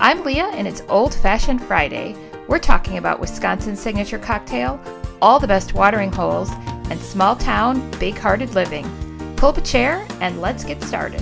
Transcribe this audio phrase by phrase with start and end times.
[0.00, 2.14] I'm Leah, and it's Old Fashioned Friday.
[2.46, 4.80] We're talking about Wisconsin's signature cocktail,
[5.20, 6.50] all the best watering holes,
[6.88, 8.86] and small town, big hearted living.
[9.34, 11.20] Pull up a chair and let's get started.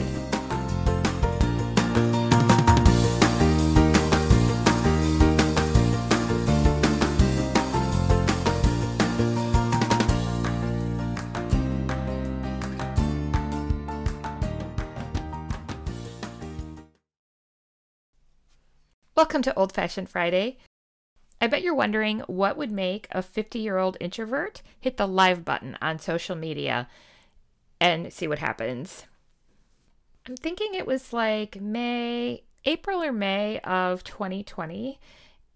[19.17, 20.59] Welcome to Old Fashioned Friday.
[21.41, 25.43] I bet you're wondering what would make a 50 year old introvert hit the live
[25.43, 26.87] button on social media
[27.81, 29.07] and see what happens.
[30.29, 35.01] I'm thinking it was like May, April or May of 2020.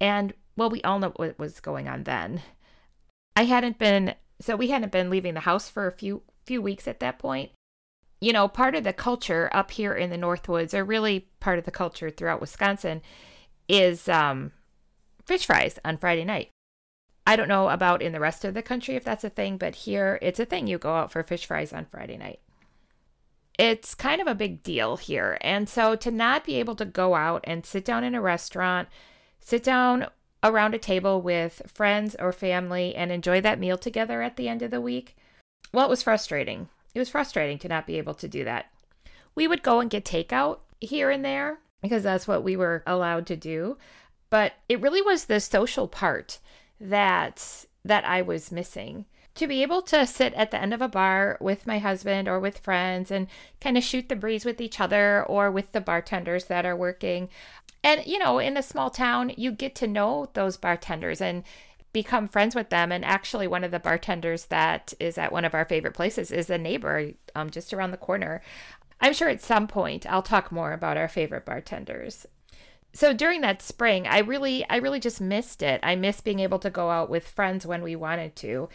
[0.00, 2.40] And well, we all know what was going on then.
[3.36, 6.88] I hadn't been, so we hadn't been leaving the house for a few few weeks
[6.88, 7.50] at that point.
[8.22, 11.66] You know, part of the culture up here in the Northwoods, or really part of
[11.66, 13.02] the culture throughout Wisconsin,
[13.70, 14.50] is um,
[15.24, 16.50] fish fries on Friday night.
[17.26, 19.76] I don't know about in the rest of the country if that's a thing, but
[19.76, 20.66] here it's a thing.
[20.66, 22.40] You go out for fish fries on Friday night.
[23.56, 25.38] It's kind of a big deal here.
[25.40, 28.88] And so to not be able to go out and sit down in a restaurant,
[29.38, 30.06] sit down
[30.42, 34.62] around a table with friends or family and enjoy that meal together at the end
[34.62, 35.16] of the week,
[35.72, 36.68] well, it was frustrating.
[36.94, 38.66] It was frustrating to not be able to do that.
[39.36, 43.26] We would go and get takeout here and there, because that's what we were allowed
[43.26, 43.76] to do.
[44.28, 46.38] But it really was the social part
[46.80, 49.06] that that I was missing.
[49.36, 52.38] To be able to sit at the end of a bar with my husband or
[52.38, 53.28] with friends and
[53.60, 57.28] kind of shoot the breeze with each other or with the bartenders that are working.
[57.82, 61.44] And you know, in a small town, you get to know those bartenders and
[61.92, 62.92] become friends with them.
[62.92, 66.50] And actually, one of the bartenders that is at one of our favorite places is
[66.50, 68.42] a neighbor um, just around the corner.
[69.00, 72.26] I'm sure at some point I'll talk more about our favorite bartenders.
[72.92, 75.80] So during that spring, I really I really just missed it.
[75.82, 78.68] I missed being able to go out with friends when we wanted to.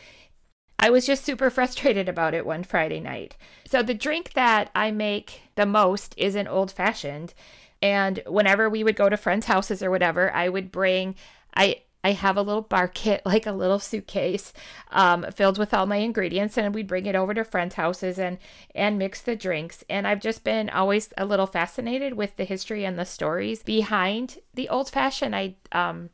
[0.79, 3.35] I was just super frustrated about it one Friday night.
[3.65, 7.33] So the drink that I make the most is an old fashioned.
[7.81, 11.15] And whenever we would go to friends' houses or whatever, I would bring
[11.55, 14.53] I I have a little bar kit, like a little suitcase,
[14.91, 18.37] um, filled with all my ingredients, and we'd bring it over to friends' houses and
[18.75, 19.83] and mix the drinks.
[19.89, 24.37] And I've just been always a little fascinated with the history and the stories behind
[24.53, 25.35] the old fashioned.
[25.35, 26.11] I um,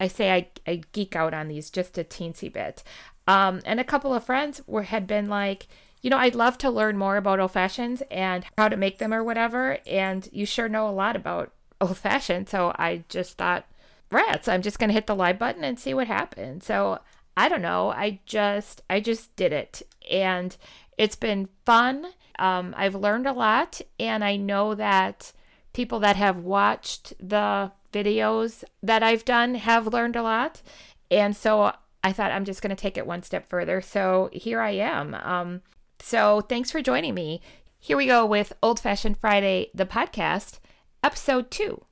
[0.00, 2.82] I say I, I geek out on these just a teensy bit.
[3.28, 5.68] Um, and a couple of friends were had been like,
[6.00, 9.14] you know, I'd love to learn more about old fashions and how to make them
[9.14, 9.78] or whatever.
[9.86, 13.66] And you sure know a lot about old fashioned, so I just thought
[14.12, 14.48] rats.
[14.48, 16.64] I'm just going to hit the live button and see what happens.
[16.64, 17.00] So
[17.36, 17.90] I don't know.
[17.90, 19.82] I just, I just did it.
[20.10, 20.56] And
[20.98, 22.06] it's been fun.
[22.38, 23.80] Um, I've learned a lot.
[23.98, 25.32] And I know that
[25.72, 30.62] people that have watched the videos that I've done have learned a lot.
[31.10, 31.72] And so
[32.04, 33.80] I thought I'm just going to take it one step further.
[33.80, 35.14] So here I am.
[35.14, 35.62] Um,
[36.00, 37.40] so thanks for joining me.
[37.78, 40.58] Here we go with Old Fashioned Friday, the podcast,
[41.02, 41.84] episode two.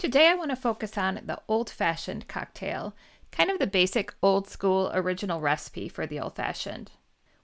[0.00, 2.94] Today I want to focus on the old fashioned cocktail,
[3.30, 6.90] kind of the basic old school original recipe for the old fashioned.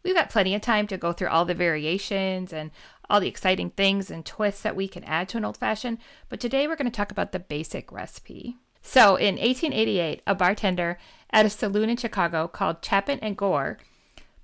[0.02, 2.70] We've got plenty of time to go through all the variations and
[3.10, 5.98] all the exciting things and twists that we can add to an old fashioned,
[6.30, 8.56] but today we're going to talk about the basic recipe.
[8.80, 13.76] So, in 1888, a bartender at a saloon in Chicago called Chapin and Gore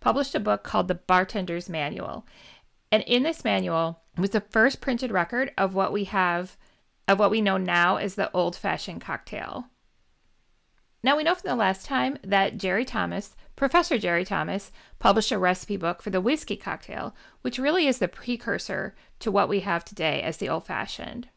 [0.01, 2.27] published a book called The Bartender's Manual.
[2.91, 6.59] And in this manual was the first printed record of what we have
[7.09, 9.67] of what we know now as the old fashioned cocktail.
[11.05, 14.71] Now, we know from the last time that Jerry Thomas, Professor Jerry Thomas,
[15.01, 19.49] published a recipe book for the whiskey cocktail, which really is the precursor to what
[19.49, 21.29] we have today as the old fashioned.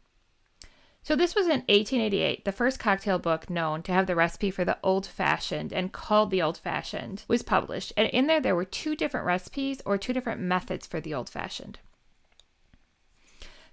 [1.02, 2.46] So, this was in 1888.
[2.46, 6.30] The first cocktail book known to have the recipe for the old fashioned and called
[6.30, 7.92] the old fashioned was published.
[7.97, 11.29] And in there, there were two different recipes or two different methods for the old
[11.29, 11.79] fashioned.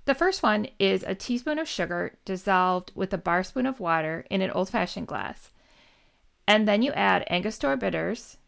[0.05, 4.27] The first one is a teaspoon of sugar dissolved with a bar spoon of water
[4.31, 5.51] in an old fashioned glass.
[6.47, 8.39] And then you add Angostura bitters,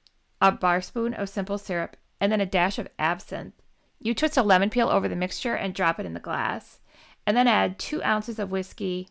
[0.40, 3.54] a bar spoon of simple syrup, and then a dash of absinthe.
[4.00, 6.80] You twist a lemon peel over the mixture and drop it in the glass.
[7.26, 9.08] And then add two ounces of whiskey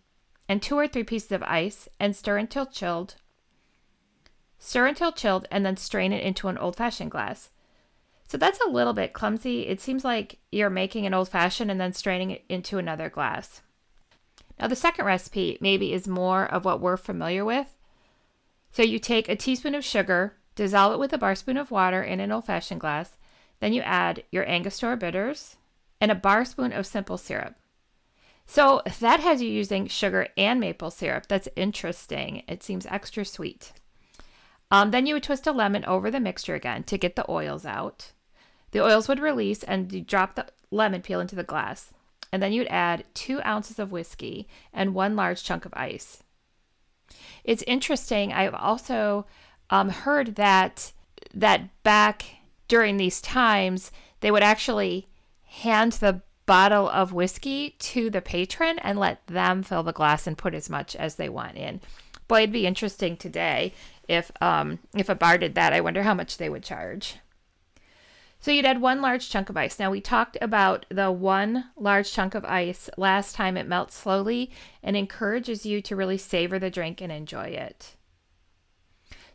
[0.48, 3.16] and two or three pieces of ice and stir until chilled.
[4.60, 7.50] Stir until chilled and then strain it into an old fashioned glass.
[8.34, 9.68] So that's a little bit clumsy.
[9.68, 13.62] It seems like you're making an old fashioned and then straining it into another glass.
[14.60, 17.78] Now, the second recipe maybe is more of what we're familiar with.
[18.72, 22.02] So you take a teaspoon of sugar, dissolve it with a bar spoon of water
[22.02, 23.18] in an old fashioned glass,
[23.60, 25.58] then you add your Angostura bitters
[26.02, 27.54] and a bar spoon of simple syrup.
[28.48, 31.28] So that has you using sugar and maple syrup.
[31.28, 32.42] That's interesting.
[32.48, 33.74] It seems extra sweet.
[34.72, 37.64] Um, then you would twist a lemon over the mixture again to get the oils
[37.64, 38.13] out.
[38.74, 41.94] The oils would release and you drop the lemon peel into the glass.
[42.32, 46.24] And then you'd add two ounces of whiskey and one large chunk of ice.
[47.44, 48.34] It's interesting.
[48.34, 49.28] I've also
[49.70, 50.92] um, heard that
[51.36, 52.26] that back
[52.68, 55.08] during these times they would actually
[55.44, 60.38] hand the bottle of whiskey to the patron and let them fill the glass and
[60.38, 61.80] put as much as they want in.
[62.28, 63.74] Boy, it'd be interesting today
[64.08, 65.72] if um if a bar did that.
[65.74, 67.18] I wonder how much they would charge.
[68.44, 69.80] So you'd add one large chunk of ice.
[69.80, 73.56] Now we talked about the one large chunk of ice last time.
[73.56, 74.52] It melts slowly
[74.84, 77.96] and encourages you to really savor the drink and enjoy it.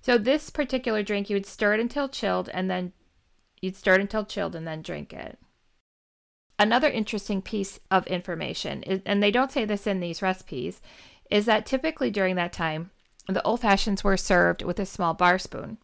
[0.03, 2.93] So this particular drink, you would stir it until chilled and then
[3.63, 5.39] you'd stir it until chilled and then drink it.
[6.59, 10.83] Another interesting piece of information, and they don't say this in these recipes,
[11.31, 12.91] is that typically during that time,
[13.27, 15.79] the old fashions were served with a small bar spoon.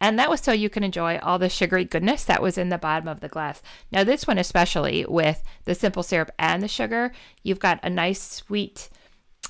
[0.00, 2.76] And that was so you can enjoy all the sugary goodness that was in the
[2.76, 3.62] bottom of the glass.
[3.90, 7.12] Now, this one, especially with the simple syrup and the sugar,
[7.42, 8.90] you've got a nice sweet,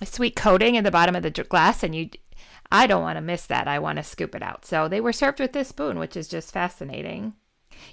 [0.05, 2.11] sweet coating in the bottom of the glass, and you,
[2.71, 3.67] I don't want to miss that.
[3.67, 4.65] I want to scoop it out.
[4.65, 7.35] So they were served with this spoon, which is just fascinating.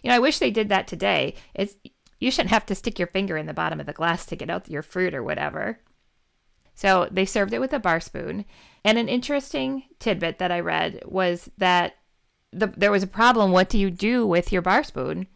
[0.04, 1.36] You know, I wish they did that today.
[1.56, 1.76] It's
[2.20, 4.50] you shouldn't have to stick your finger in the bottom of the glass to get
[4.50, 5.80] out your fruit or whatever.
[6.76, 8.46] So they served it with a bar spoon.
[8.86, 11.96] And an interesting tidbit that I read was that
[12.54, 13.52] the, there was a problem.
[13.52, 15.28] What do you do with your bar spoon?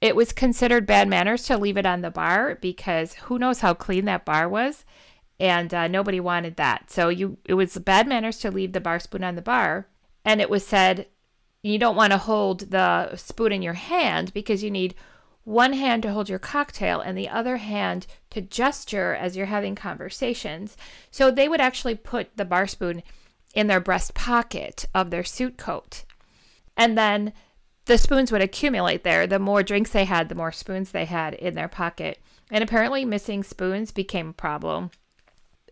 [0.00, 3.74] It was considered bad manners to leave it on the bar because who knows how
[3.74, 4.84] clean that bar was,
[5.40, 6.90] and uh, nobody wanted that.
[6.90, 9.88] So you, it was bad manners to leave the bar spoon on the bar,
[10.24, 11.06] and it was said
[11.62, 14.94] you don't want to hold the spoon in your hand because you need
[15.44, 19.74] one hand to hold your cocktail and the other hand to gesture as you're having
[19.74, 20.76] conversations.
[21.10, 23.02] So they would actually put the bar spoon
[23.54, 26.04] in their breast pocket of their suit coat.
[26.76, 27.32] And then
[27.86, 29.26] the spoons would accumulate there.
[29.26, 32.20] The more drinks they had, the more spoons they had in their pocket.
[32.50, 34.90] And apparently, missing spoons became a problem.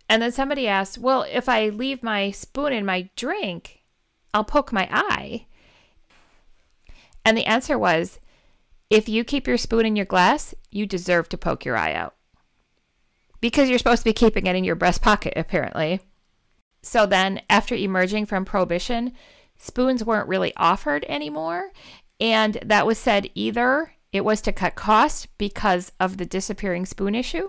[0.09, 3.83] And then somebody asked, Well, if I leave my spoon in my drink,
[4.33, 5.47] I'll poke my eye.
[7.25, 8.21] And the answer was,
[8.89, 12.15] if you keep your spoon in your glass, you deserve to poke your eye out.
[13.41, 16.01] Because you're supposed to be keeping it in your breast pocket, apparently.
[16.87, 19.13] So then, after emerging from Prohibition,
[19.59, 21.73] spoons weren't really offered anymore.
[22.21, 27.17] And that was said either it was to cut costs because of the disappearing spoon
[27.17, 27.49] issue,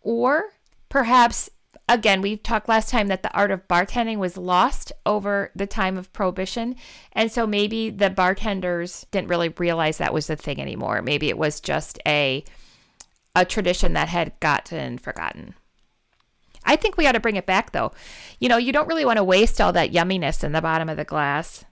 [0.00, 0.50] or
[0.88, 1.50] perhaps
[1.88, 5.96] again, we talked last time that the art of bartending was lost over the time
[5.96, 6.76] of prohibition.
[7.12, 11.02] And so maybe the bartenders didn't really realize that was the thing anymore.
[11.02, 12.44] Maybe it was just a
[13.34, 15.54] a tradition that had gotten forgotten.
[16.68, 17.92] I think we ought to bring it back though.
[18.38, 20.98] You know, you don't really want to waste all that yumminess in the bottom of
[20.98, 21.64] the glass.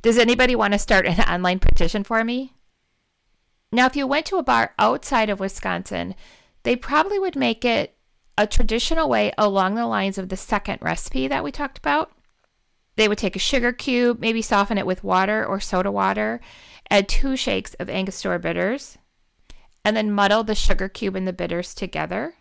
[0.00, 2.54] Does anybody want to start an online petition for me?
[3.70, 6.14] Now, if you went to a bar outside of Wisconsin,
[6.62, 7.94] they probably would make it
[8.38, 12.12] a traditional way along the lines of the second recipe that we talked about.
[12.96, 16.40] They would take a sugar cube, maybe soften it with water or soda water,
[16.90, 18.96] add two shakes of Angostura bitters,
[19.84, 22.34] and then muddle the sugar cube and the bitters together.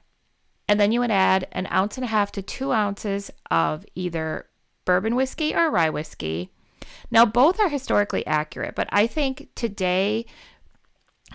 [0.67, 4.47] And then you would add an ounce and a half to two ounces of either
[4.85, 6.51] bourbon whiskey or rye whiskey.
[7.09, 10.25] Now, both are historically accurate, but I think today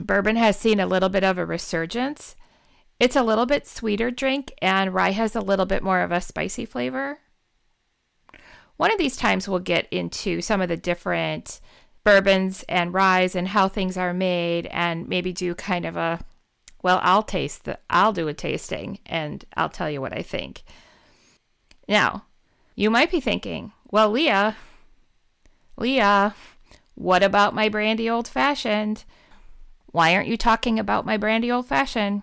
[0.01, 2.37] bourbon has seen a little bit of a resurgence.
[3.01, 6.21] It's a little bit sweeter drink, and rye has a little bit more of a
[6.21, 7.19] spicy flavor.
[8.77, 11.61] One of these times we'll get into some of the different
[12.05, 16.21] bourbons and ryes and how things are made, and maybe do kind of a
[16.83, 20.63] well, I'll taste the I'll do a tasting and I'll tell you what I think.
[21.89, 22.25] Now,
[22.75, 24.57] you might be thinking, well, Leah,
[25.77, 26.35] Leah,
[26.95, 29.05] what about my brandy old fashioned?
[29.87, 32.23] Why aren't you talking about my brandy old fashioned?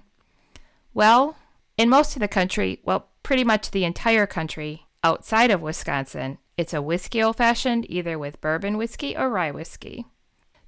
[0.93, 1.37] Well,
[1.77, 6.73] in most of the country, well, pretty much the entire country outside of Wisconsin, it's
[6.73, 10.05] a whiskey old fashioned, either with bourbon whiskey or rye whiskey.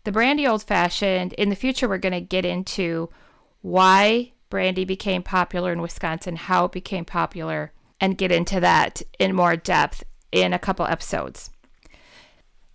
[0.04, 3.10] The brandy old fashioned, in the future, we're going to get into
[3.62, 9.34] why brandy became popular in Wisconsin, how it became popular, and get into that in
[9.34, 11.50] more depth in a couple episodes.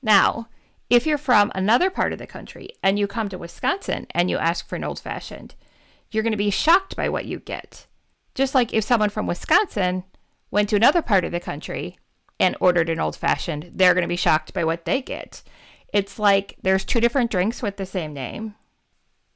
[0.03, 0.49] Now,
[0.89, 4.39] if you're from another part of the country and you come to Wisconsin and you
[4.39, 5.55] ask for an old fashioned,
[6.11, 7.87] you're going to be shocked by what you get.
[8.35, 10.05] Just like if someone from Wisconsin
[10.51, 11.99] went to another part of the country
[12.39, 15.43] and ordered an old fashioned, they're going to be shocked by what they get.
[15.93, 18.55] It's like there's two different drinks with the same name.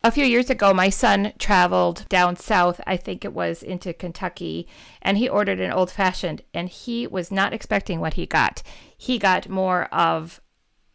[0.03, 4.67] A few years ago, my son traveled down south, I think it was into Kentucky,
[5.03, 8.63] and he ordered an old fashioned, and he was not expecting what he got.
[8.97, 10.41] He got more of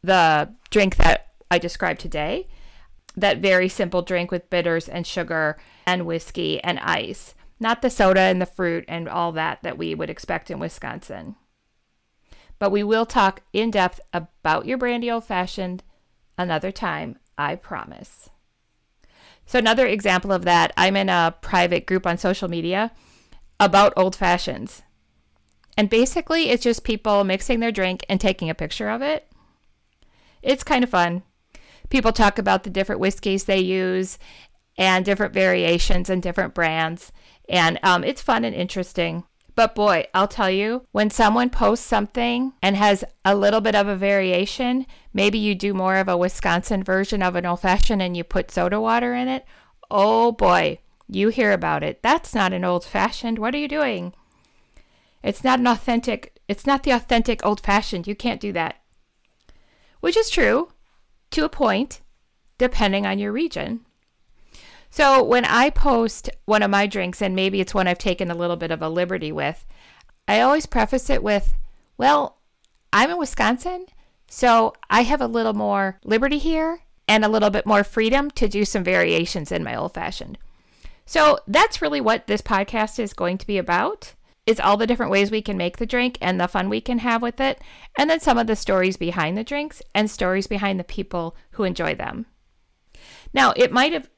[0.01, 2.47] the drink that I described today,
[3.15, 8.21] that very simple drink with bitters and sugar and whiskey and ice, not the soda
[8.21, 11.35] and the fruit and all that that we would expect in Wisconsin.
[12.57, 15.83] But we will talk in depth about your brandy old fashioned
[16.39, 18.31] another time, I promise.
[19.45, 22.91] So, another example of that, I'm in a private group on social media
[23.59, 24.81] about old fashions.
[25.77, 29.27] And basically, it's just people mixing their drink and taking a picture of it.
[30.41, 31.23] It's kind of fun.
[31.89, 34.17] People talk about the different whiskeys they use
[34.77, 37.11] and different variations and different brands.
[37.47, 39.25] And um, it's fun and interesting.
[39.55, 43.88] But boy, I'll tell you, when someone posts something and has a little bit of
[43.88, 48.17] a variation, maybe you do more of a Wisconsin version of an old fashioned and
[48.17, 49.45] you put soda water in it.
[49.89, 52.03] Oh boy, you hear about it.
[52.03, 53.39] That's not an old fashioned.
[53.39, 54.13] What are you doing?
[55.24, 58.07] It's not an authentic, it's not the authentic old fashioned.
[58.07, 58.75] You can't do that.
[60.01, 60.74] Which is true
[61.31, 62.01] to a point,
[62.57, 63.85] depending on your region.
[64.95, 68.33] So when I post one of my drinks, and maybe it's one I've taken a
[68.33, 69.65] little bit of a liberty with,
[70.25, 71.53] I always preface it with,
[71.97, 72.37] well,
[72.93, 73.87] I'm in Wisconsin,
[74.29, 78.47] so I have a little more liberty here and a little bit more freedom to
[78.47, 80.37] do some variations in my old fashioned.
[81.05, 84.13] So that's really what this podcast is going to be about.
[84.45, 86.99] Is all the different ways we can make the drink and the fun we can
[86.99, 87.59] have with it,
[87.97, 91.65] and then some of the stories behind the drinks and stories behind the people who
[91.65, 92.27] enjoy them.
[93.33, 94.09] Now, it might have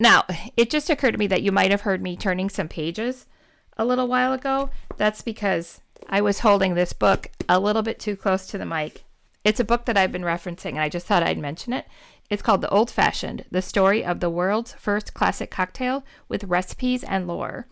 [0.00, 0.24] now,
[0.56, 3.26] it just occurred to me that you might have heard me turning some pages
[3.76, 4.70] a little while ago.
[4.96, 9.04] That's because I was holding this book a little bit too close to the mic.
[9.44, 11.86] It's a book that I've been referencing, and I just thought I'd mention it.
[12.28, 17.04] It's called The Old Fashioned The Story of the World's First Classic Cocktail with Recipes
[17.04, 17.66] and Lore.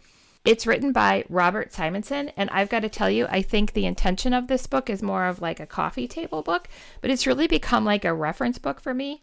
[0.45, 4.33] It's written by Robert Simonson, and I've got to tell you, I think the intention
[4.33, 6.69] of this book is more of like a coffee table book,
[7.01, 9.23] but it's really become like a reference book for me.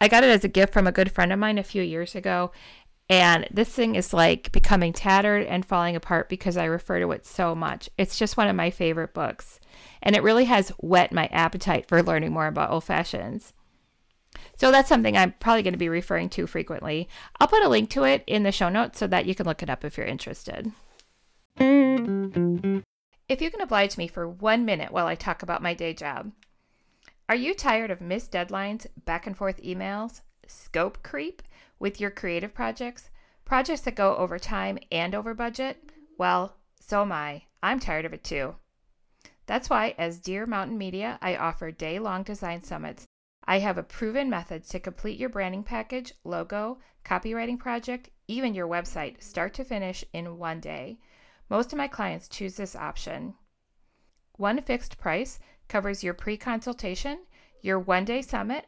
[0.00, 2.14] I got it as a gift from a good friend of mine a few years
[2.14, 2.52] ago.
[3.10, 7.24] And this thing is like becoming tattered and falling apart because I refer to it
[7.24, 7.88] so much.
[7.96, 9.60] It's just one of my favorite books.
[10.02, 13.54] And it really has whet my appetite for learning more about old fashions.
[14.56, 17.08] So that's something I'm probably going to be referring to frequently.
[17.40, 19.62] I'll put a link to it in the show notes so that you can look
[19.62, 20.70] it up if you're interested.
[21.56, 26.32] If you can oblige me for one minute while I talk about my day job,
[27.28, 31.42] are you tired of missed deadlines, back and forth emails, scope creep
[31.78, 33.10] with your creative projects?
[33.44, 35.92] Projects that go over time and over budget?
[36.16, 37.42] Well, so am I.
[37.62, 38.54] I'm tired of it too.
[39.46, 43.06] That's why, as Deer Mountain Media, I offer day long design summits.
[43.44, 48.68] I have a proven method to complete your branding package, logo, copywriting project, even your
[48.68, 50.98] website, start to finish in one day.
[51.48, 53.34] Most of my clients choose this option.
[54.36, 57.20] One fixed price covers your pre consultation,
[57.62, 58.66] your one day summit.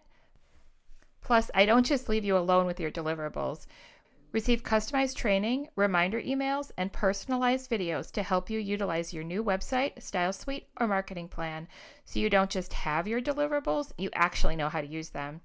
[1.22, 3.66] Plus, I don't just leave you alone with your deliverables.
[4.32, 10.00] Receive customized training, reminder emails, and personalized videos to help you utilize your new website,
[10.00, 11.66] style suite, or marketing plan
[12.04, 15.40] so you don't just have your deliverables, you actually know how to use them.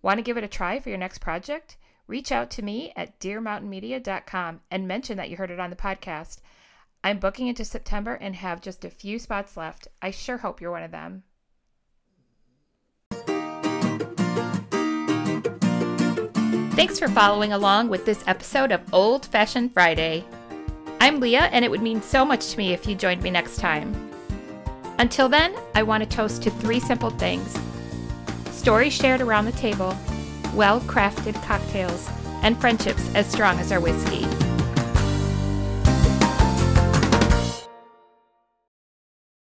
[0.00, 1.76] Want to give it a try for your next project?
[2.06, 6.38] Reach out to me at deermountainmedia.com and mention that you heard it on the podcast.
[7.02, 9.88] I'm booking into September and have just a few spots left.
[10.02, 11.22] I sure hope you're one of them.
[16.76, 20.24] Thanks for following along with this episode of Old Fashioned Friday.
[21.00, 23.56] I'm Leah, and it would mean so much to me if you joined me next
[23.56, 23.94] time.
[24.98, 27.56] Until then, I want to toast to three simple things
[28.50, 29.96] stories shared around the table,
[30.52, 32.10] well crafted cocktails,
[32.42, 34.26] and friendships as strong as our whiskey.